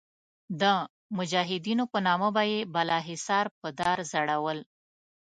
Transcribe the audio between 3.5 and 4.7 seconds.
په دار ځړول.